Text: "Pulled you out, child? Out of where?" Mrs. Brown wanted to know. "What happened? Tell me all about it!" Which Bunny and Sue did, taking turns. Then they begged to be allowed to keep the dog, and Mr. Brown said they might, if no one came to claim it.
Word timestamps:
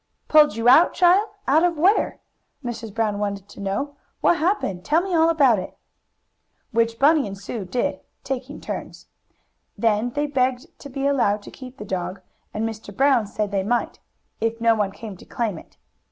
"Pulled 0.27 0.55
you 0.55 0.67
out, 0.67 0.95
child? 0.95 1.29
Out 1.47 1.63
of 1.63 1.77
where?" 1.77 2.19
Mrs. 2.65 2.91
Brown 2.91 3.19
wanted 3.19 3.47
to 3.49 3.59
know. 3.59 3.97
"What 4.19 4.37
happened? 4.37 4.83
Tell 4.83 4.99
me 5.01 5.13
all 5.13 5.29
about 5.29 5.59
it!" 5.59 5.77
Which 6.71 6.97
Bunny 6.97 7.27
and 7.27 7.37
Sue 7.37 7.65
did, 7.65 7.99
taking 8.23 8.59
turns. 8.59 9.05
Then 9.77 10.09
they 10.09 10.25
begged 10.25 10.79
to 10.79 10.89
be 10.89 11.05
allowed 11.05 11.43
to 11.43 11.51
keep 11.51 11.77
the 11.77 11.85
dog, 11.85 12.19
and 12.51 12.67
Mr. 12.67 12.97
Brown 12.97 13.27
said 13.27 13.51
they 13.51 13.61
might, 13.61 13.99
if 14.39 14.59
no 14.59 14.73
one 14.73 14.89
came 14.91 15.17
to 15.17 15.25
claim 15.25 15.59
it. 15.59 15.77